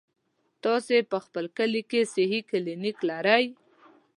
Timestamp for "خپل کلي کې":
1.25-2.01